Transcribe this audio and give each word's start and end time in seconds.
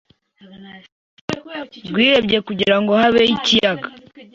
rwihebye 1.89 2.37
kugirango 2.47 2.91
habeho 3.01 3.29
ikiyaga 3.35 3.87